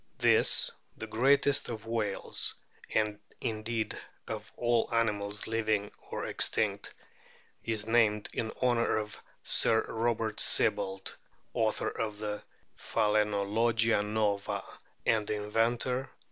[0.17, 2.55] This, the greatest of whales,
[2.89, 3.95] and indeed
[4.27, 7.03] of all animals living or extinct, f
[7.65, 11.15] is named in honour of Sir Robert Sibbald,
[11.53, 12.41] author of the
[12.79, 14.63] Phalainologia nova
[15.05, 16.09] and inventor